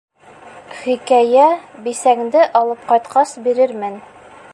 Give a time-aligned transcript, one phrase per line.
[0.77, 1.43] Хикәйә
[1.87, 4.01] Бисәңде алып ҡайтҡас бирермен.